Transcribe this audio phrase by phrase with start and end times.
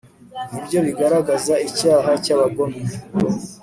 [0.51, 2.79] ni byo bigaragaza icyaha cy'abagome